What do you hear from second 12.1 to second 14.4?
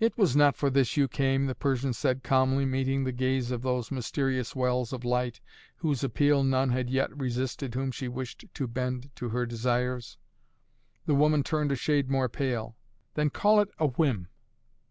pale. "Then call it a whim!"